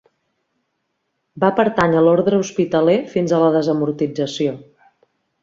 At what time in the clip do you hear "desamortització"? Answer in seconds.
3.59-4.57